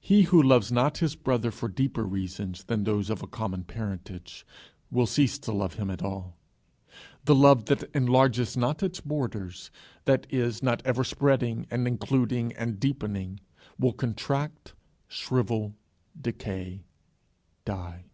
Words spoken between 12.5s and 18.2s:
and deepening, will contract, shrivel, decay, die.